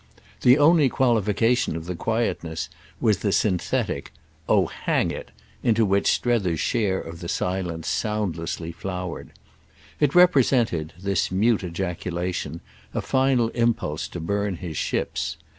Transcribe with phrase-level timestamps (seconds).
[0.41, 2.69] The only qualification of the quietness
[2.99, 4.11] was the synthetic
[4.49, 5.29] "Oh hang it!"
[5.61, 9.29] into which Strether's share of the silence soundlessly flowered.
[9.99, 12.61] It represented, this mute ejaculation,
[12.95, 15.37] a final impulse to burn his ships.